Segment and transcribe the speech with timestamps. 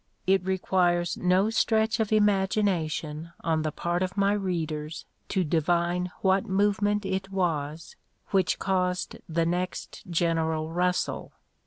[0.25, 6.47] It requires no stretch of imagination on the part of my readers to divine what
[6.47, 7.95] movement it was
[8.29, 11.33] which caused the next general rustle.